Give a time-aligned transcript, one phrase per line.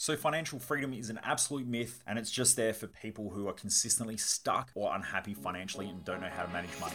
[0.00, 3.52] So, financial freedom is an absolute myth, and it's just there for people who are
[3.52, 6.94] consistently stuck or unhappy financially and don't know how to manage money.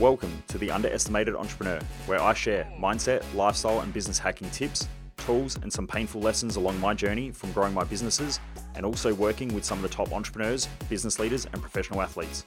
[0.00, 4.88] Welcome to The Underestimated Entrepreneur, where I share mindset, lifestyle, and business hacking tips,
[5.18, 8.40] tools, and some painful lessons along my journey from growing my businesses
[8.74, 12.44] and also working with some of the top entrepreneurs, business leaders, and professional athletes.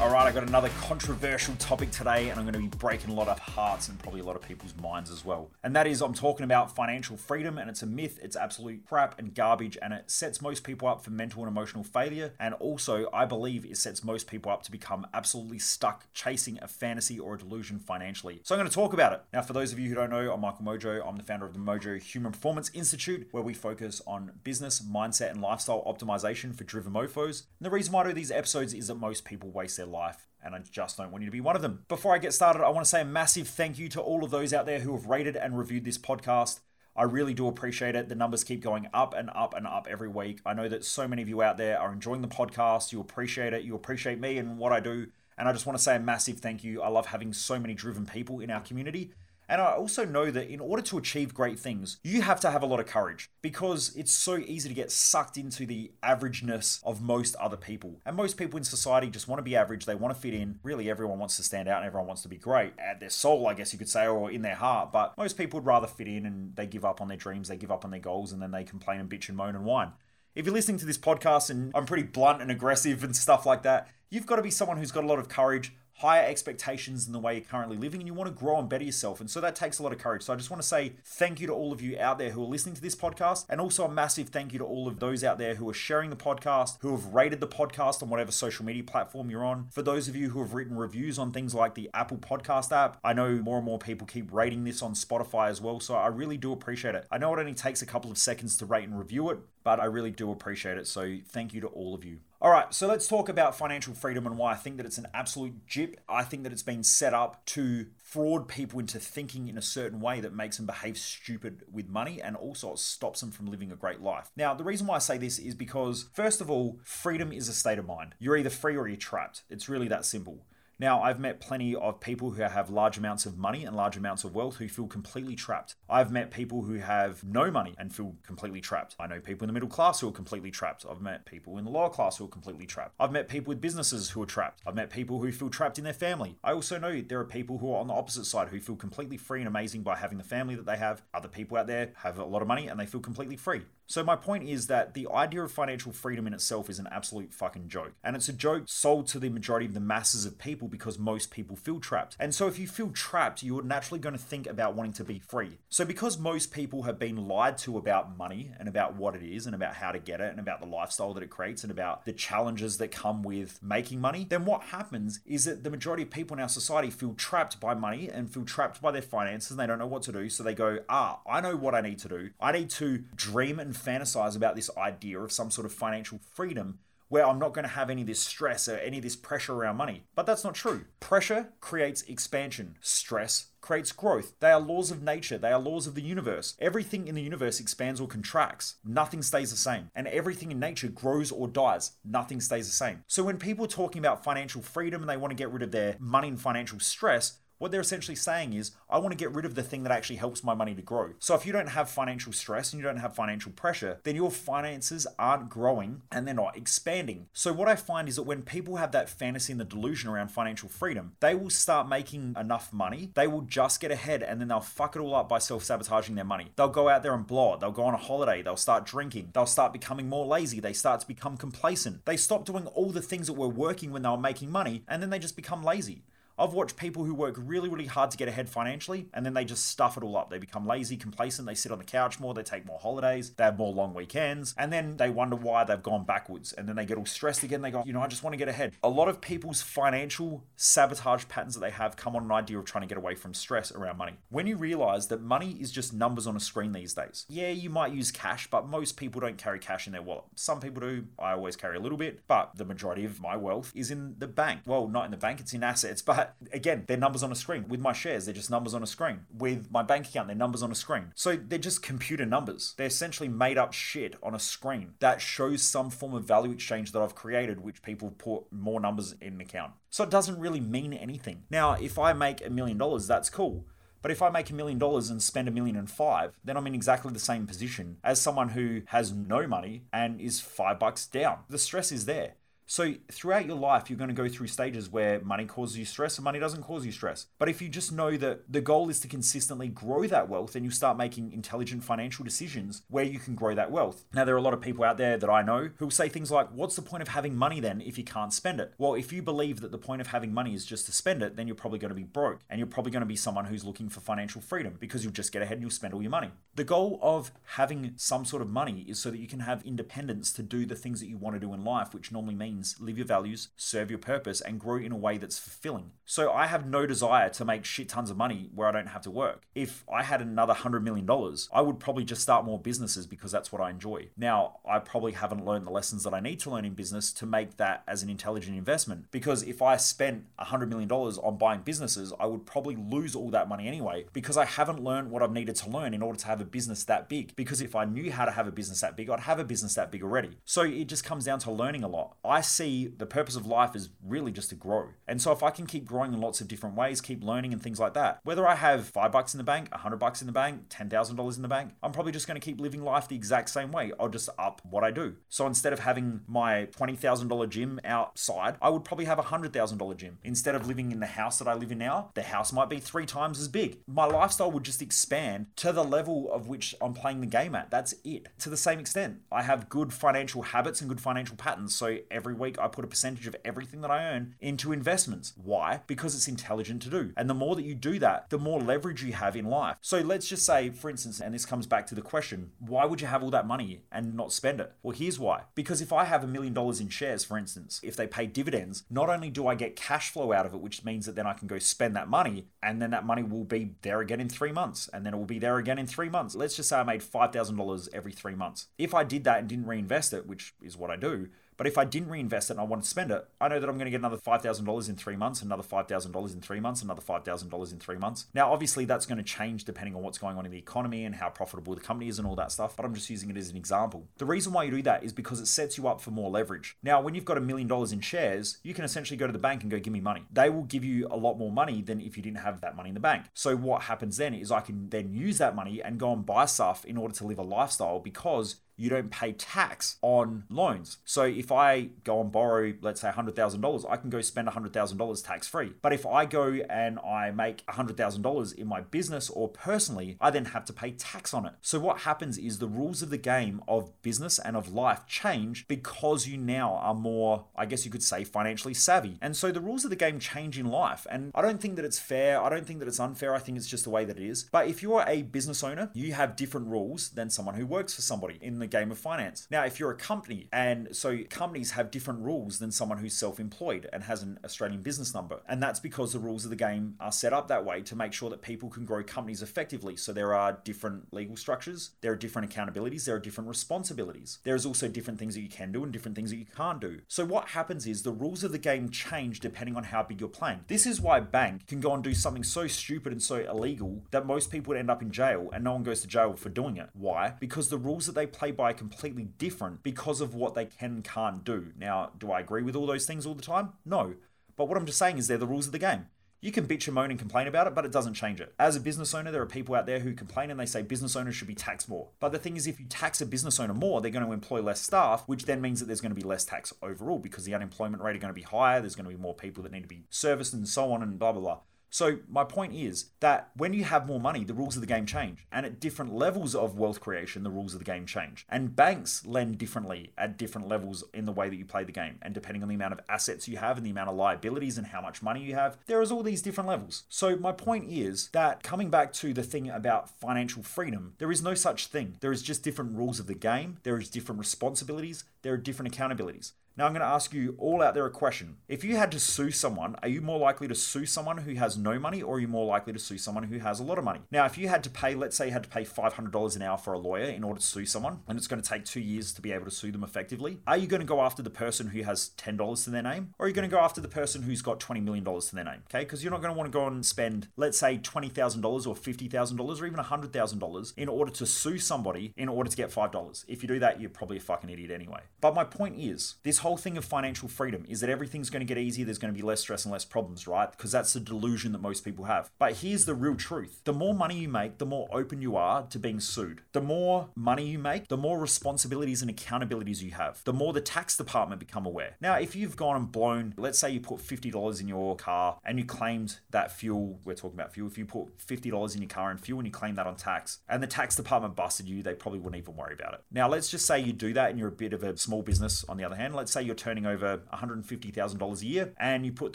[0.00, 3.14] All right, I got another controversial topic today, and I'm going to be breaking a
[3.14, 5.50] lot of hearts and probably a lot of people's minds as well.
[5.64, 9.18] And that is, I'm talking about financial freedom, and it's a myth, it's absolute crap
[9.18, 12.32] and garbage, and it sets most people up for mental and emotional failure.
[12.38, 16.68] And also, I believe it sets most people up to become absolutely stuck chasing a
[16.68, 18.38] fantasy or a delusion financially.
[18.44, 19.22] So I'm going to talk about it.
[19.32, 21.04] Now, for those of you who don't know, I'm Michael Mojo.
[21.04, 25.32] I'm the founder of the Mojo Human Performance Institute, where we focus on business, mindset,
[25.32, 27.46] and lifestyle optimization for driven mofos.
[27.58, 30.28] And the reason why I do these episodes is that most people waste their life
[30.42, 31.84] and I just don't want you to be one of them.
[31.88, 34.30] Before I get started, I want to say a massive thank you to all of
[34.30, 36.60] those out there who have rated and reviewed this podcast.
[36.94, 38.08] I really do appreciate it.
[38.08, 40.40] The numbers keep going up and up and up every week.
[40.44, 42.92] I know that so many of you out there are enjoying the podcast.
[42.92, 43.62] You appreciate it.
[43.62, 45.06] You appreciate me and what I do.
[45.36, 46.82] And I just want to say a massive thank you.
[46.82, 49.12] I love having so many driven people in our community.
[49.48, 52.62] And I also know that in order to achieve great things, you have to have
[52.62, 57.00] a lot of courage because it's so easy to get sucked into the averageness of
[57.00, 58.00] most other people.
[58.04, 60.60] And most people in society just want to be average, they want to fit in.
[60.62, 63.46] Really, everyone wants to stand out and everyone wants to be great at their soul,
[63.46, 64.92] I guess you could say, or in their heart.
[64.92, 67.56] But most people would rather fit in and they give up on their dreams, they
[67.56, 69.92] give up on their goals, and then they complain and bitch and moan and whine.
[70.34, 73.62] If you're listening to this podcast and I'm pretty blunt and aggressive and stuff like
[73.62, 77.12] that, you've got to be someone who's got a lot of courage, higher expectations than
[77.12, 79.20] the way you're currently living and you want to grow and better yourself.
[79.20, 80.22] And so that takes a lot of courage.
[80.22, 82.42] So I just want to say thank you to all of you out there who
[82.42, 85.24] are listening to this podcast and also a massive thank you to all of those
[85.24, 88.64] out there who are sharing the podcast, who have rated the podcast on whatever social
[88.64, 89.66] media platform you're on.
[89.72, 92.98] For those of you who have written reviews on things like the Apple Podcast app,
[93.02, 95.80] I know more and more people keep rating this on Spotify as well.
[95.80, 97.06] So I really do appreciate it.
[97.10, 99.80] I know it only takes a couple of seconds to rate and review it, but
[99.80, 100.86] I really do appreciate it.
[100.86, 102.18] So thank you to all of you.
[102.40, 105.08] All right, so let's talk about financial freedom and why I think that it's an
[105.12, 105.98] absolute jip.
[106.08, 110.00] I think that it's been set up to fraud people into thinking in a certain
[110.00, 113.76] way that makes them behave stupid with money and also stops them from living a
[113.76, 114.30] great life.
[114.36, 117.52] Now, the reason why I say this is because, first of all, freedom is a
[117.52, 118.14] state of mind.
[118.20, 119.42] You're either free or you're trapped.
[119.50, 120.38] It's really that simple.
[120.80, 124.22] Now, I've met plenty of people who have large amounts of money and large amounts
[124.22, 125.74] of wealth who feel completely trapped.
[125.90, 128.94] I've met people who have no money and feel completely trapped.
[129.00, 130.86] I know people in the middle class who are completely trapped.
[130.88, 132.94] I've met people in the lower class who are completely trapped.
[133.00, 134.62] I've met people with businesses who are trapped.
[134.64, 136.38] I've met people who feel trapped in their family.
[136.44, 139.16] I also know there are people who are on the opposite side who feel completely
[139.16, 141.02] free and amazing by having the family that they have.
[141.12, 143.62] Other people out there have a lot of money and they feel completely free.
[143.88, 147.32] So, my point is that the idea of financial freedom in itself is an absolute
[147.32, 147.94] fucking joke.
[148.04, 151.30] And it's a joke sold to the majority of the masses of people because most
[151.30, 152.14] people feel trapped.
[152.20, 155.18] And so, if you feel trapped, you're naturally going to think about wanting to be
[155.18, 155.56] free.
[155.70, 159.46] So, because most people have been lied to about money and about what it is
[159.46, 162.04] and about how to get it and about the lifestyle that it creates and about
[162.04, 166.10] the challenges that come with making money, then what happens is that the majority of
[166.10, 169.58] people in our society feel trapped by money and feel trapped by their finances and
[169.58, 170.28] they don't know what to do.
[170.28, 172.30] So, they go, ah, I know what I need to do.
[172.38, 176.78] I need to dream and fantasize about this idea of some sort of financial freedom
[177.08, 179.54] where I'm not going to have any of this stress or any of this pressure
[179.54, 180.04] around money.
[180.14, 180.84] But that's not true.
[181.00, 184.34] Pressure creates expansion, stress creates growth.
[184.40, 186.54] They are laws of nature, they are laws of the universe.
[186.60, 189.90] Everything in the universe expands or contracts, nothing stays the same.
[189.94, 193.04] And everything in nature grows or dies, nothing stays the same.
[193.06, 195.70] So when people are talking about financial freedom and they want to get rid of
[195.70, 199.44] their money and financial stress, what they're essentially saying is, I want to get rid
[199.44, 201.10] of the thing that actually helps my money to grow.
[201.18, 204.30] So if you don't have financial stress and you don't have financial pressure, then your
[204.30, 207.26] finances aren't growing and they're not expanding.
[207.32, 210.28] So what I find is that when people have that fantasy and the delusion around
[210.28, 214.48] financial freedom, they will start making enough money, they will just get ahead and then
[214.48, 216.52] they'll fuck it all up by self sabotaging their money.
[216.56, 217.60] They'll go out there and blow it.
[217.60, 218.42] They'll go on a holiday.
[218.42, 219.30] They'll start drinking.
[219.34, 220.60] They'll start becoming more lazy.
[220.60, 222.04] They start to become complacent.
[222.04, 225.02] They stop doing all the things that were working when they were making money and
[225.02, 226.02] then they just become lazy.
[226.38, 229.44] I've watched people who work really, really hard to get ahead financially, and then they
[229.44, 230.30] just stuff it all up.
[230.30, 233.44] They become lazy, complacent, they sit on the couch more, they take more holidays, they
[233.44, 236.52] have more long weekends, and then they wonder why they've gone backwards.
[236.52, 237.62] And then they get all stressed again.
[237.62, 238.72] They go, you know, I just want to get ahead.
[238.82, 242.64] A lot of people's financial sabotage patterns that they have come on an idea of
[242.64, 244.14] trying to get away from stress around money.
[244.30, 247.68] When you realize that money is just numbers on a screen these days, yeah, you
[247.70, 250.24] might use cash, but most people don't carry cash in their wallet.
[250.36, 251.06] Some people do.
[251.18, 254.28] I always carry a little bit, but the majority of my wealth is in the
[254.28, 254.60] bank.
[254.66, 257.68] Well, not in the bank, it's in assets, but again, they're numbers on a screen.
[257.68, 259.20] With my shares, they're just numbers on a screen.
[259.36, 261.12] With my bank account, they're numbers on a screen.
[261.14, 262.74] So they're just computer numbers.
[262.76, 266.92] They're essentially made up shit on a screen that shows some form of value exchange
[266.92, 269.72] that I've created, which people put more numbers in an account.
[269.90, 271.44] So it doesn't really mean anything.
[271.50, 273.66] Now, if I make a million dollars, that's cool.
[274.00, 276.66] But if I make a million dollars and spend a million and five, then I'm
[276.66, 281.06] in exactly the same position as someone who has no money and is five bucks
[281.06, 281.40] down.
[281.48, 282.34] The stress is there.
[282.70, 286.18] So throughout your life, you're going to go through stages where money causes you stress
[286.18, 287.24] and money doesn't cause you stress.
[287.38, 290.66] But if you just know that the goal is to consistently grow that wealth, and
[290.66, 294.04] you start making intelligent financial decisions where you can grow that wealth.
[294.12, 296.10] Now, there are a lot of people out there that I know who will say
[296.10, 298.74] things like, What's the point of having money then if you can't spend it?
[298.76, 301.36] Well, if you believe that the point of having money is just to spend it,
[301.36, 303.64] then you're probably going to be broke and you're probably going to be someone who's
[303.64, 306.32] looking for financial freedom because you'll just get ahead and you'll spend all your money.
[306.54, 310.34] The goal of having some sort of money is so that you can have independence
[310.34, 312.98] to do the things that you want to do in life, which normally means live
[312.98, 315.90] your values values, serve your purpose, and grow in a way that's fulfilling.
[316.04, 319.02] So I have no desire to make shit tons of money where I don't have
[319.02, 319.42] to work.
[319.54, 321.06] If I had another $100 million,
[321.52, 324.08] I would probably just start more businesses because that's what I enjoy.
[324.16, 327.26] Now, I probably haven't learned the lessons that I need to learn in business to
[327.26, 332.12] make that as an intelligent investment because if I spent $100 million on buying businesses,
[332.18, 335.56] I would probably lose all that money anyway because I haven't learned what I've needed
[335.56, 337.36] to learn in order to have a business that big.
[337.36, 339.74] Because if I knew how to have a business that big, I'd have a business
[339.74, 340.38] that big already.
[340.44, 342.16] So it just comes down to learning a lot.
[342.24, 344.88] I see the purpose of life is really just to grow.
[345.06, 347.62] And so if I can keep growing in lots of different ways, keep learning and
[347.62, 350.26] things like that, whether I have five bucks in the bank, a hundred bucks in
[350.26, 352.82] the bank, ten thousand dollars in the bank, I'm probably just going to keep living
[352.82, 353.92] life the exact same way.
[353.98, 355.16] I'll just up what I do.
[355.28, 359.22] So instead of having my twenty thousand dollar gym outside, I would probably have a
[359.22, 360.18] hundred thousand dollar gym.
[360.24, 362.80] Instead of living in the house that I live in now, the house might be
[362.80, 363.78] three times as big.
[363.86, 367.70] My lifestyle would just expand to the level of which I'm playing the game at.
[367.70, 368.28] That's it.
[368.40, 371.74] To the same extent, I have good financial habits and good financial patterns.
[371.74, 375.32] So every week I put a percentage of everything that I earn into investments.
[375.36, 375.80] Why?
[375.86, 377.12] Because it's intelligent to do.
[377.16, 379.76] And the more that you do that, the more leverage you have in life.
[379.80, 383.00] So let's just say, for instance, and this comes back to the question why would
[383.00, 384.72] you have all that money and not spend it?
[384.82, 385.42] Well, here's why.
[385.54, 388.84] Because if I have a million dollars in shares, for instance, if they pay dividends,
[388.90, 391.32] not only do I get cash flow out of it, which means that then I
[391.32, 394.52] can go spend that money, and then that money will be there again in three
[394.52, 396.34] months, and then it will be there again in three months.
[396.34, 398.66] Let's just say I made $5,000 every three months.
[398.78, 401.76] If I did that and didn't reinvest it, which is what I do, but if
[401.76, 403.86] I didn't reinvest it and I want to spend it, I know that I'm going
[403.86, 407.78] to get another $5,000 in three months, another $5,000 in three months, another $5,000 in
[407.78, 408.26] three months.
[408.32, 411.16] Now, obviously, that's going to change depending on what's going on in the economy and
[411.16, 413.50] how profitable the company is and all that stuff, but I'm just using it as
[413.50, 414.06] an example.
[414.18, 416.76] The reason why you do that is because it sets you up for more leverage.
[416.82, 419.38] Now, when you've got a million dollars in shares, you can essentially go to the
[419.38, 420.22] bank and go, give me money.
[420.32, 422.90] They will give you a lot more money than if you didn't have that money
[422.90, 423.24] in the bank.
[423.34, 426.46] So, what happens then is I can then use that money and go and buy
[426.46, 430.98] stuff in order to live a lifestyle because you don't pay tax on loans.
[431.04, 435.46] So if I go and borrow, let's say $100,000, I can go spend $100,000 tax
[435.48, 435.72] free.
[435.82, 440.46] But if I go and I make $100,000 in my business or personally, I then
[440.46, 441.54] have to pay tax on it.
[441.60, 445.66] So what happens is the rules of the game of business and of life change
[445.66, 449.18] because you now are more, I guess you could say, financially savvy.
[449.20, 451.06] And so the rules of the game change in life.
[451.10, 452.40] And I don't think that it's fair.
[452.40, 453.34] I don't think that it's unfair.
[453.34, 454.44] I think it's just the way that it is.
[454.44, 458.02] But if you're a business owner, you have different rules than someone who works for
[458.02, 459.46] somebody in the game of finance.
[459.50, 463.40] Now, if you're a company, and so companies have different rules than someone who's self
[463.40, 465.40] employed and has an Australian business number.
[465.48, 468.12] And that's because the rules of the game are set up that way to make
[468.12, 469.96] sure that people can grow companies effectively.
[469.96, 474.38] So there are different legal structures, there are different accountabilities, there are different responsibilities.
[474.44, 477.00] There's also different things that you can do and different things that you can't do.
[477.08, 480.28] So what happens is the rules of the game change depending on how big you're
[480.28, 480.60] playing.
[480.68, 484.26] This is why bank can go and do something so stupid and so illegal that
[484.26, 486.76] most people would end up in jail and no one goes to jail for doing
[486.76, 486.90] it.
[486.94, 487.34] Why?
[487.40, 490.90] Because the rules that they play by are completely different because of what they can
[490.90, 491.72] and can't do.
[491.78, 493.70] Now, do I agree with all those things all the time?
[493.86, 494.16] No.
[494.56, 496.08] But what I'm just saying is they're the rules of the game.
[496.40, 498.54] You can bitch and moan and complain about it, but it doesn't change it.
[498.60, 501.16] As a business owner, there are people out there who complain and they say business
[501.16, 502.10] owners should be taxed more.
[502.20, 504.62] But the thing is, if you tax a business owner more, they're going to employ
[504.62, 507.54] less staff, which then means that there's going to be less tax overall because the
[507.54, 508.80] unemployment rate are going to be higher.
[508.80, 511.18] There's going to be more people that need to be serviced and so on and
[511.18, 511.58] blah, blah, blah.
[511.90, 515.06] So, my point is that when you have more money, the rules of the game
[515.06, 515.46] change.
[515.50, 518.46] And at different levels of wealth creation, the rules of the game change.
[518.48, 522.18] And banks lend differently at different levels in the way that you play the game.
[522.22, 524.88] And depending on the amount of assets you have and the amount of liabilities and
[524.88, 527.04] how much money you have, there is all these different levels.
[527.08, 531.42] So, my point is that coming back to the thing about financial freedom, there is
[531.42, 532.16] no such thing.
[532.20, 535.94] There is just different rules of the game, there is different responsibilities, there are different
[535.94, 536.52] accountabilities.
[536.78, 538.58] Now, I'm going to ask you all out there a question.
[538.68, 541.76] If you had to sue someone, are you more likely to sue someone who has
[541.76, 544.04] no money or are you more likely to sue someone who has a lot of
[544.04, 544.20] money?
[544.30, 546.78] Now, if you had to pay, let's say you had to pay $500 an hour
[546.78, 549.32] for a lawyer in order to sue someone, and it's going to take two years
[549.32, 551.88] to be able to sue them effectively, are you going to go after the person
[551.88, 554.42] who has $10 to their name or are you going to go after the person
[554.42, 555.82] who's got $20 million to their name?
[555.90, 558.94] Okay, because you're not going to want to go and spend, let's say, $20,000 or
[558.94, 563.44] $50,000 or even $100,000 in order to sue somebody in order to get $5.
[563.48, 565.22] If you do that, you're probably a fucking idiot anyway.
[565.40, 568.66] But my point is, this whole thing of financial freedom is that everything's going to
[568.66, 570.70] get easier, there's going to be less stress and less problems, right?
[570.70, 572.50] Because that's the delusion that most people have.
[572.58, 575.82] But here's the real truth the more money you make, the more open you are
[575.86, 576.62] to being sued.
[576.72, 580.80] The more money you make, the more responsibilities and accountabilities you have, the more the
[580.80, 582.16] tax department become aware.
[582.20, 585.78] Now, if you've gone and blown, let's say you put $50 in your car and
[585.78, 589.30] you claimed that fuel, we're talking about fuel, if you put $50 in your car
[589.30, 592.14] and fuel and you claim that on tax, and the tax department busted you, they
[592.14, 593.20] probably wouldn't even worry about it.
[593.30, 595.84] Now, let's just say you do that and you're a bit of a small business
[595.90, 596.34] on the other hand.
[596.34, 599.54] Let's say you're turning over $150,000 a year and you put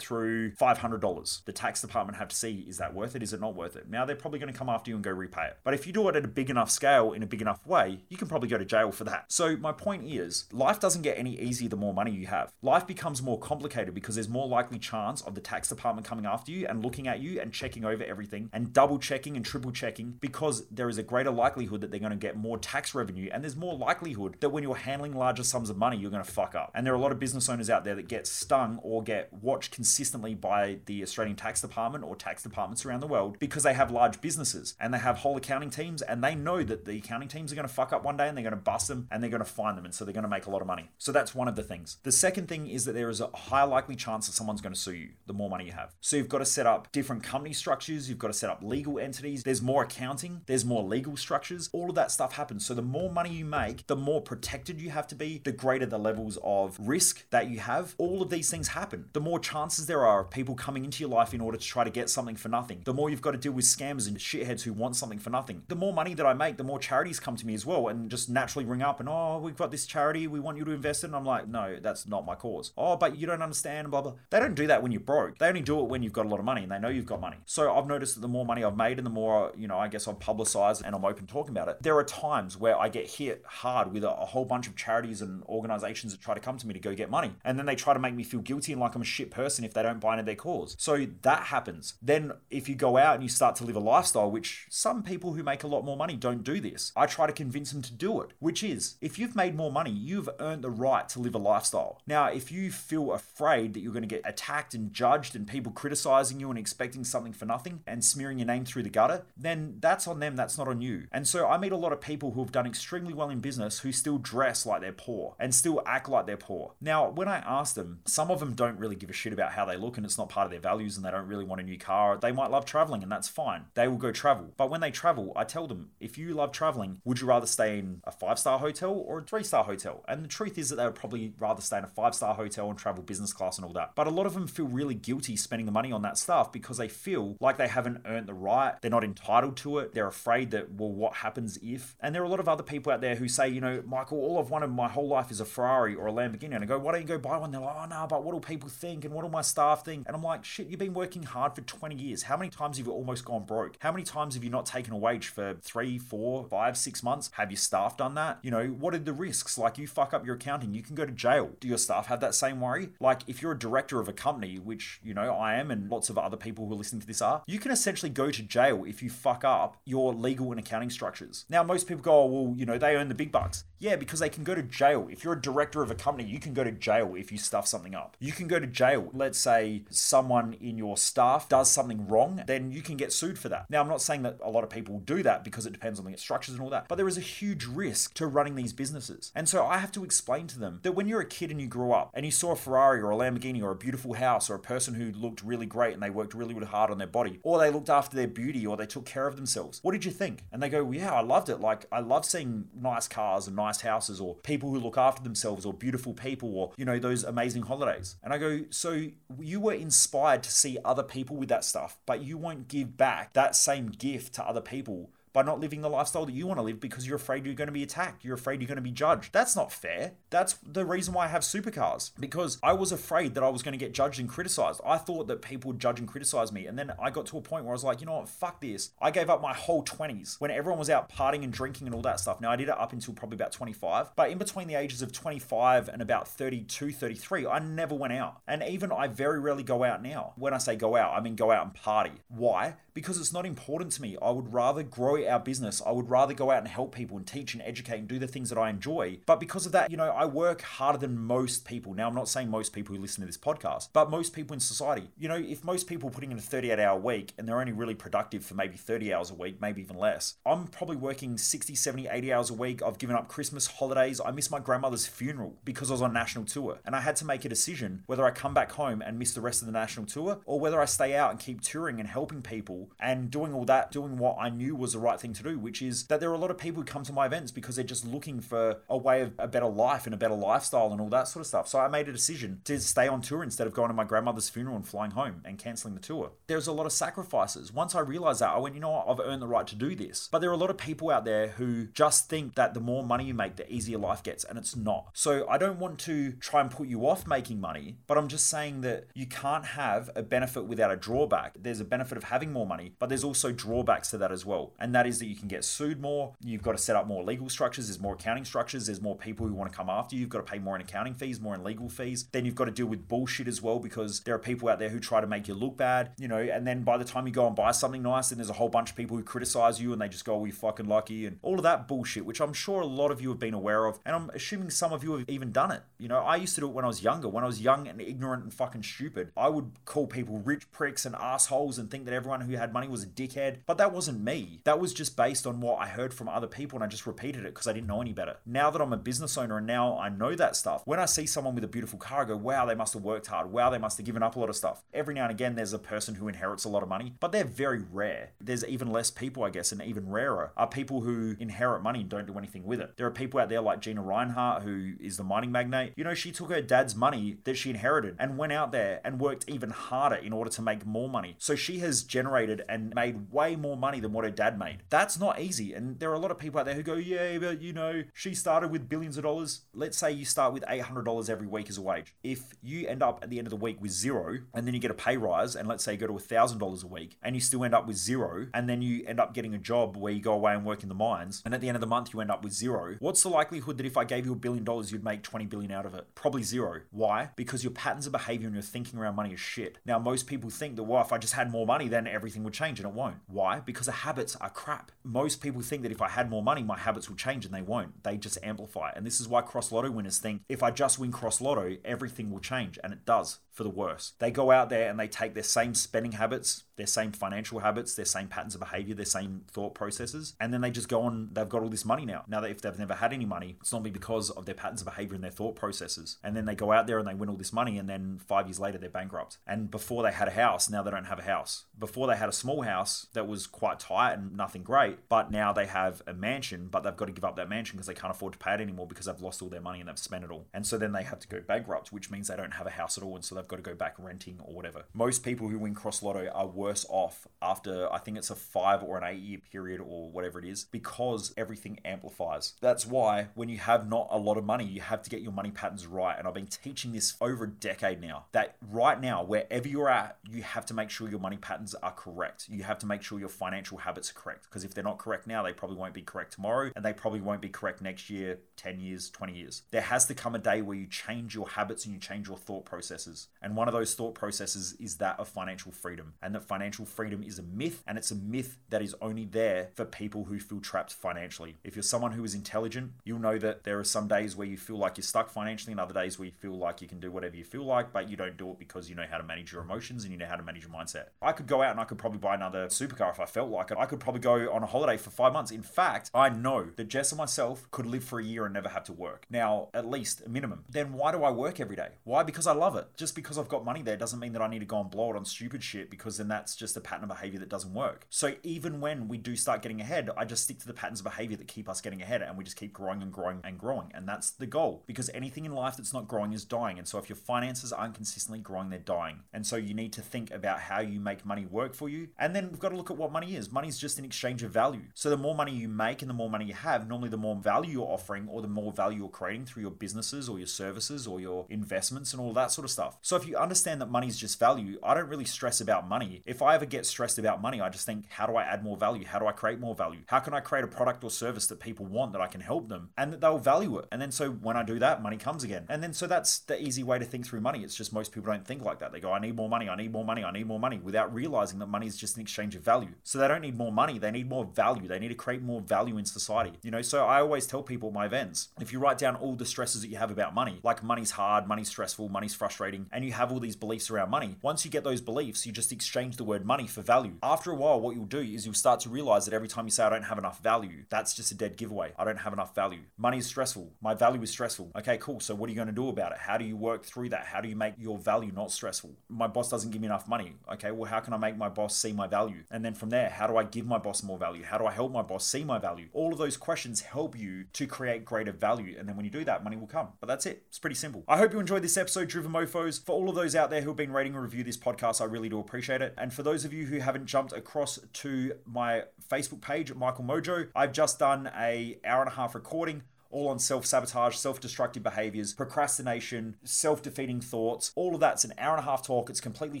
[0.00, 1.44] through $500.
[1.44, 3.24] The tax department have to see is that worth it?
[3.24, 3.90] Is it not worth it?
[3.90, 5.58] Now, they're probably going to come after you and go repay it.
[5.64, 8.04] But if you do it at a big enough scale in a big enough way,
[8.08, 9.24] you can probably go to jail for that.
[9.32, 12.52] So, my point is, life doesn't get any easier the more money you have.
[12.62, 16.52] Life becomes more complicated because there's more likely chance of the tax department coming after
[16.52, 20.12] you and looking at you and checking over everything and double checking and triple checking
[20.20, 23.42] because there is a greater likelihood that they're going to get more tax revenue and
[23.42, 26.54] there's more likelihood that when you're handling larger sums of money, you're going to fuck
[26.54, 26.70] up.
[26.74, 29.32] And there are a lot of business owners out there that get stung or get
[29.32, 33.72] watched consistently by the Australian tax department or tax departments around the world because they
[33.72, 37.28] have large businesses and they have whole accounting teams and they know that the accounting
[37.28, 39.22] teams are going to fuck up one day and they're going to bust them and
[39.22, 40.90] they're going to find them and so they're going to make a lot of money.
[40.98, 41.96] So that's one of the things.
[42.02, 44.80] The second thing is that there is a high likely chance that someone's going to
[44.80, 45.94] sue you the more money you have.
[46.02, 48.98] So you've got to set up different company structures, you've got to set up legal
[48.98, 52.66] entities, there's more accounting, there's more legal structures, all of that stuff happens.
[52.66, 55.86] So the more money you make, the more protected you have to be, the greater
[55.86, 57.94] the levels of risk that you have.
[57.98, 59.06] All of these things happen.
[59.12, 61.84] The more chances there are of people coming into your life in order to try
[61.84, 62.82] to get something for nothing.
[62.84, 65.62] The more you've got to deal with scammers and shitheads who want something for nothing.
[65.68, 68.10] The more money that I make, the more charities come to me as well and
[68.10, 71.04] just naturally ring up and, oh, we've got this charity, we want you to invest
[71.04, 71.10] in.
[71.10, 72.72] And I'm like, no, that's not my cause.
[72.76, 74.14] Oh, but you don't understand, blah, blah.
[74.30, 75.38] They don't do that when you're broke.
[75.38, 77.06] They only do it when you've got a lot of money and they know you've
[77.06, 77.36] got money.
[77.46, 79.88] So I've noticed that the more money I've made and the more, you know, I
[79.88, 83.08] guess I've publicized and I'm open talking about it, there are times where I get
[83.08, 86.58] hit hard with a, a whole bunch of charities and organizations that try to come
[86.58, 87.32] to me to go get money.
[87.44, 89.64] And then they try to make me feel guilty and like I'm a shit person
[89.64, 90.76] if they don't buy into their cause.
[90.78, 91.94] So that happens.
[92.02, 95.34] Then if you go out and you start to live a lifestyle, which some people
[95.34, 97.92] who make a lot more money don't do this, I try to convince them to
[97.92, 101.34] do it, which is if you've made more money, you've earned the right to live
[101.34, 102.00] a lifestyle.
[102.06, 105.72] Now, if you feel afraid that you're going to get attacked and judged and people
[105.72, 109.76] criticizing you and expecting something for nothing and smearing your name through the gutter, then
[109.80, 111.04] that's on them, that's not on you.
[111.12, 113.80] And so I meet a lot of people who have done extremely well in business
[113.80, 116.74] who still dress like they're poor and still act like they're poor.
[116.80, 119.64] Now, when I ask them, some of them don't really give a shit about how
[119.64, 121.64] they look and it's not part of their values and they don't really want a
[121.64, 122.16] new car.
[122.16, 123.66] They might love traveling and that's fine.
[123.74, 124.52] They will go travel.
[124.56, 127.78] But when they travel, I tell them, if you love traveling, would you rather stay
[127.78, 130.04] in a five star hotel or a three star hotel?
[130.08, 132.68] And the truth is that they would probably rather stay in a five star hotel
[132.70, 133.92] and travel business class and all that.
[133.94, 136.76] But a lot of them feel really guilty spending the money on that stuff because
[136.76, 140.50] they feel like they haven't earned the right, they're not entitled to it, they're afraid
[140.52, 141.96] that, well, what happens if?
[142.00, 144.18] And there are a lot of other people out there who say, you know, Michael,
[144.18, 146.54] all I've wanted my whole life is a Ferrari or a Lamborghini.
[146.54, 147.50] And I go, why don't you go buy one?
[147.50, 149.04] They're like, oh, no, but what will people think?
[149.04, 150.06] And what will my staff think?
[150.06, 152.24] And I'm like, shit, you've been working hard for 20 years.
[152.24, 153.76] How many times have you almost gone broke?
[153.80, 157.30] How many times have you not taken a wage for three, four, five, six months?
[157.34, 158.38] Have your staff done that?
[158.42, 159.58] You know, what are the risks?
[159.58, 161.50] Like, you fuck up your accounting, you can go to jail.
[161.60, 162.90] Do your staff have that same worry?
[163.00, 166.10] Like, if you're a director of a company, which, you know, I am and lots
[166.10, 168.84] of other people who are listening to this are, you can essentially go to jail
[168.84, 171.44] if you fuck up your legal and accounting structures.
[171.48, 173.64] Now, most people go, oh, well, you know, they earn the big bucks.
[173.78, 175.08] Yeah, because they can go to jail.
[175.14, 177.68] If you're a director of a company, you can go to jail if you stuff
[177.68, 178.16] something up.
[178.18, 179.10] You can go to jail.
[179.12, 183.48] Let's say someone in your staff does something wrong, then you can get sued for
[183.50, 183.70] that.
[183.70, 186.10] Now, I'm not saying that a lot of people do that because it depends on
[186.10, 189.30] the structures and all that, but there is a huge risk to running these businesses.
[189.36, 191.68] And so I have to explain to them that when you're a kid and you
[191.68, 194.56] grew up and you saw a Ferrari or a Lamborghini or a beautiful house or
[194.56, 197.38] a person who looked really great and they worked really, really hard on their body,
[197.44, 200.10] or they looked after their beauty or they took care of themselves, what did you
[200.10, 200.42] think?
[200.50, 201.60] And they go, yeah, I loved it.
[201.60, 205.64] Like, I love seeing nice cars and nice houses or people who look after themselves
[205.64, 208.16] or beautiful people or, you know, those amazing holidays.
[208.22, 209.06] And I go, so
[209.38, 213.32] you were inspired to see other people with that stuff, but you won't give back
[213.34, 216.62] that same gift to other people by not living the lifestyle that you want to
[216.62, 218.24] live because you're afraid you're going to be attacked.
[218.24, 219.32] You're afraid you're going to be judged.
[219.32, 220.12] That's not fair.
[220.30, 223.72] That's the reason why I have supercars because I was afraid that I was going
[223.72, 224.80] to get judged and criticized.
[224.86, 226.66] I thought that people would judge and criticize me.
[226.66, 228.28] And then I got to a point where I was like, you know what?
[228.28, 228.90] Fuck this.
[229.02, 232.02] I gave up my whole 20s when everyone was out partying and drinking and all
[232.02, 232.40] that stuff.
[232.40, 235.12] Now, I did it up until probably about 25, but in between the ages of
[235.12, 238.40] 25 and about 32, 33, I never went out.
[238.46, 240.32] And even I very rarely go out now.
[240.36, 242.12] When I say go out, I mean go out and party.
[242.28, 242.76] Why?
[242.94, 244.16] Because it's not important to me.
[244.22, 245.82] I would rather grow our business.
[245.84, 248.26] I would rather go out and help people and teach and educate and do the
[248.26, 249.18] things that I enjoy.
[249.26, 251.94] But because of that, you know, I work harder than most people.
[251.94, 254.60] Now, I'm not saying most people who listen to this podcast, but most people in
[254.60, 255.10] society.
[255.18, 257.72] You know, if most people are putting in a 38 hour week and they're only
[257.72, 261.74] really productive for maybe 30 hours a week, maybe even less, I'm probably working 60,
[261.74, 262.82] 70, 80 hours a week.
[262.82, 264.20] I've given up Christmas holidays.
[264.24, 267.24] I missed my grandmother's funeral because I was on national tour and I had to
[267.24, 270.06] make a decision whether I come back home and miss the rest of the national
[270.06, 273.64] tour or whether I stay out and keep touring and helping people and doing all
[273.66, 276.30] that, doing what I knew was the right thing to do, which is that there
[276.30, 278.78] are a lot of people who come to my events because they're just looking for
[278.88, 281.46] a way of a better life and a better lifestyle and all that sort of
[281.46, 281.68] stuff.
[281.68, 284.48] So I made a decision to stay on tour instead of going to my grandmother's
[284.48, 286.32] funeral and flying home and canceling the tour.
[286.46, 287.72] There's a lot of sacrifices.
[287.72, 289.94] Once I realized that, I went, you know what, I've earned the right to do
[289.94, 290.28] this.
[290.30, 293.04] But there are a lot of people out there who just think that the more
[293.04, 295.10] money you make, the easier life gets, and it's not.
[295.14, 298.46] So I don't want to try and put you off making money, but I'm just
[298.48, 301.56] saying that you can't have a benefit without a drawback.
[301.60, 304.72] There's a benefit of having more money, but there's also drawbacks to that as well.
[304.78, 307.22] And that is that you can get sued more, you've got to set up more
[307.22, 310.22] legal structures, there's more accounting structures, there's more people who want to come after you,
[310.22, 312.26] you've got to pay more in accounting fees, more in legal fees.
[312.32, 314.88] Then you've got to deal with bullshit as well because there are people out there
[314.88, 317.32] who try to make you look bad, you know, and then by the time you
[317.32, 319.92] go and buy something nice, then there's a whole bunch of people who criticize you
[319.92, 322.52] and they just go, oh, you fucking lucky and all of that bullshit, which I'm
[322.52, 323.98] sure a lot of you have been aware of.
[324.04, 325.82] And I'm assuming some of you have even done it.
[325.98, 327.28] You know, I used to do it when I was younger.
[327.28, 331.06] When I was young and ignorant and fucking stupid, I would call people rich pricks
[331.06, 333.58] and assholes and think that everyone who had money was a dickhead.
[333.66, 334.60] But that wasn't me.
[334.64, 337.44] That was just based on what I heard from other people and I just repeated
[337.44, 338.36] it because I didn't know any better.
[338.44, 341.26] Now that I'm a business owner and now I know that stuff, when I see
[341.26, 343.50] someone with a beautiful car, I go, wow, they must have worked hard.
[343.50, 344.82] Wow, they must have given up a lot of stuff.
[344.92, 347.44] Every now and again, there's a person who inherits a lot of money, but they're
[347.44, 348.30] very rare.
[348.40, 352.08] There's even less people, I guess, and even rarer are people who inherit money and
[352.08, 352.96] don't do anything with it.
[352.96, 355.92] There are people out there like Gina Rinehart, who is the mining magnate.
[355.96, 359.20] You know, she took her dad's money that she inherited and went out there and
[359.20, 361.36] worked even harder in order to make more money.
[361.38, 364.73] So she has generated and made way more money than what her dad made.
[364.90, 365.72] That's not easy.
[365.72, 368.04] And there are a lot of people out there who go, yeah, but you know,
[368.12, 369.62] she started with billions of dollars.
[369.72, 372.14] Let's say you start with $800 every week as a wage.
[372.22, 374.80] If you end up at the end of the week with zero and then you
[374.80, 377.40] get a pay rise and let's say you go to $1,000 a week and you
[377.40, 380.20] still end up with zero and then you end up getting a job where you
[380.20, 382.20] go away and work in the mines and at the end of the month you
[382.20, 384.92] end up with zero, what's the likelihood that if I gave you a billion dollars
[384.92, 386.14] you'd make 20 billion out of it?
[386.14, 386.80] Probably zero.
[386.90, 387.30] Why?
[387.36, 389.78] Because your patterns of behavior and your thinking around money is shit.
[389.84, 392.54] Now, most people think that, well, if I just had more money, then everything would
[392.54, 393.16] change and it won't.
[393.26, 393.60] Why?
[393.60, 394.90] Because the habits are crap.
[395.02, 397.60] Most people think that if I had more money, my habits will change and they
[397.60, 398.02] won't.
[398.02, 398.92] They just amplify.
[398.96, 402.30] And this is why cross lotto winners think if I just win cross lotto, everything
[402.30, 402.78] will change.
[402.82, 404.14] And it does for the worse.
[404.18, 407.94] They go out there and they take their same spending habits, their same financial habits,
[407.94, 411.28] their same patterns of behavior, their same thought processes, and then they just go on,
[411.32, 412.24] they've got all this money now.
[412.26, 414.86] Now, that if they've never had any money, it's normally because of their patterns of
[414.86, 416.16] behavior and their thought processes.
[416.24, 418.48] And then they go out there and they win all this money, and then five
[418.48, 419.38] years later, they're bankrupt.
[419.46, 421.66] And before they had a house, now they don't have a house.
[421.78, 425.52] Before they had a small house that was quite tight and nothing great, but now
[425.52, 428.10] they have a mansion, but they've got to give up that mansion because they can't
[428.10, 430.30] afford to pay it anymore because they've lost all their money and they've spent it
[430.30, 430.46] all.
[430.52, 432.96] And so then they have to go bankrupt, which means they don't have a house
[432.98, 433.14] at all.
[433.14, 434.84] And so they've got to go back renting or whatever.
[434.92, 438.82] Most people who win cross lotto are worse off after I think it's a five
[438.82, 442.54] or an eight year period or whatever it is because everything amplifies.
[442.60, 445.32] That's why when you have not a lot of money, you have to get your
[445.32, 446.18] money patterns right.
[446.18, 450.18] And I've been teaching this over a decade now that right now, wherever you're at,
[450.30, 452.48] you have to make sure your money patterns are correct.
[452.48, 455.26] You have to make sure your financial habits are correct because if they're not correct
[455.26, 458.38] now, they probably won't be correct tomorrow and they probably won't be correct next year,
[458.56, 459.62] 10 years, 20 years.
[459.70, 462.36] There has to come a day where you change your habits and you change your
[462.36, 463.28] thought processes.
[463.42, 466.14] And one of those thought processes is that of financial freedom.
[466.22, 469.70] And that financial freedom is a myth, and it's a myth that is only there
[469.74, 471.56] for people who feel trapped financially.
[471.64, 474.56] If you're someone who is intelligent, you'll know that there are some days where you
[474.56, 477.10] feel like you're stuck financially, and other days where you feel like you can do
[477.10, 479.52] whatever you feel like, but you don't do it because you know how to manage
[479.52, 481.06] your emotions and you know how to manage your mindset.
[481.22, 483.70] I could go out and I could probably buy another supercar if I felt like
[483.70, 483.78] it.
[483.78, 485.50] I could probably go on a holiday for five months.
[485.50, 488.68] In fact, I know that Jess and myself could live for a year and never
[488.68, 489.26] have to work.
[489.30, 490.64] Now, at least a minimum.
[490.68, 491.88] Then why do I work every day?
[492.04, 492.22] Why?
[492.22, 492.88] Because I love it.
[492.96, 495.10] Just because I've got money there doesn't mean that I need to go and blow
[495.10, 498.06] it on stupid shit because then that's just a pattern of behavior that doesn't work.
[498.10, 501.04] So even when we do start getting ahead, I just stick to the patterns of
[501.04, 503.90] behavior that keep us getting ahead and we just keep growing and growing and growing.
[503.94, 506.78] And that's the goal because anything in life that's not growing is dying.
[506.78, 509.20] And so if your finances aren't consistently growing, they're dying.
[509.32, 512.08] And so you need to think about how you make money work for you.
[512.18, 513.52] And then we've got to look at what money is.
[513.52, 514.82] Money is just an exchange of value.
[514.94, 517.36] So the more money you make and the more money you have, normally the more
[517.36, 521.06] value you're offering or the more value you're creating through your businesses or your services
[521.06, 522.96] or your investments and all that sort of stuff.
[523.02, 526.22] So if you understand that money is just value, I don't really stress about money.
[526.24, 528.76] If I ever get stressed about money, I just think, how do I add more
[528.76, 529.04] value?
[529.04, 530.00] How do I create more value?
[530.06, 532.68] How can I create a product or service that people want that I can help
[532.68, 533.86] them and that they'll value it?
[533.92, 535.66] And then so when I do that, money comes again.
[535.68, 537.62] And then so that's the easy way to think through money.
[537.62, 538.92] It's just most people don't think like that.
[538.92, 541.12] They go, I need more money, I need more money, I need more money without
[541.12, 542.94] realizing that money is just an exchange of value.
[543.02, 544.88] So they don't need more money, they need more value.
[544.88, 546.52] They need to create more value in society.
[546.62, 549.44] You know, so I always tell people my events, if you write down all the
[549.44, 553.12] stresses that you have about money, like money's hard, money's stressful, money's frustrating, and you
[553.12, 556.24] have all these beliefs around money, once you get those beliefs, you just exchange the
[556.24, 557.14] word money for value.
[557.22, 559.70] After a while, what you'll do is you'll start to realize that every time you
[559.70, 561.92] say, I don't have enough value, that's just a dead giveaway.
[561.98, 562.80] I don't have enough value.
[562.96, 563.72] Money is stressful.
[563.82, 564.70] My value is stressful.
[564.76, 565.20] Okay, cool.
[565.20, 566.18] So what are you going to do about it?
[566.18, 567.24] How do you work through that?
[567.26, 568.92] How do you make your value not stressful?
[569.08, 570.32] My boss doesn't give me enough money.
[570.52, 572.44] Okay, well, how can I make my boss see my value?
[572.50, 574.44] And then from there, how do I give my boss more value?
[574.44, 575.88] How do I help my boss see my value?
[575.92, 578.76] All of those questions help you to create greater value.
[578.78, 579.88] And then when you do that, money will come.
[580.00, 580.44] But that's it.
[580.48, 581.04] It's pretty simple.
[581.06, 582.84] I hope you enjoyed this episode, Driven Mofos.
[582.84, 585.04] For all of those out there who have been rating and review this podcast, I
[585.04, 585.94] really do appreciate it.
[585.98, 590.48] And for those of you who haven't jumped across to my Facebook page, Michael Mojo,
[590.54, 592.82] I've just done a hour and a half recording
[593.14, 597.72] all on self sabotage, self destructive behaviors, procrastination, self defeating thoughts.
[597.76, 599.08] All of that's an hour and a half talk.
[599.08, 599.60] It's completely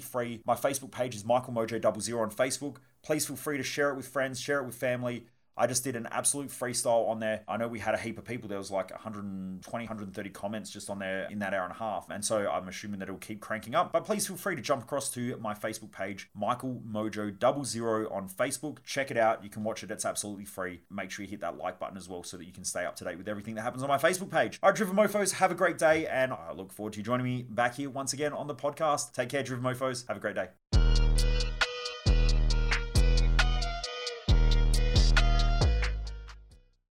[0.00, 0.42] free.
[0.44, 2.76] My Facebook page is Michael Mojo 00 on Facebook.
[3.02, 5.26] Please feel free to share it with friends, share it with family.
[5.56, 7.42] I just did an absolute freestyle on there.
[7.46, 8.48] I know we had a heap of people.
[8.48, 12.08] There was like 120, 130 comments just on there in that hour and a half.
[12.10, 13.92] And so I'm assuming that it'll keep cranking up.
[13.92, 18.10] But please feel free to jump across to my Facebook page, Michael Mojo double zero
[18.10, 18.78] on Facebook.
[18.84, 19.44] Check it out.
[19.44, 19.90] You can watch it.
[19.90, 20.80] It's absolutely free.
[20.90, 22.96] Make sure you hit that like button as well so that you can stay up
[22.96, 24.58] to date with everything that happens on my Facebook page.
[24.62, 26.06] All right, Driven Mofos, have a great day.
[26.06, 29.12] And I look forward to you joining me back here once again on the podcast.
[29.12, 30.06] Take care, Driven Mofos.
[30.08, 31.33] Have a great day.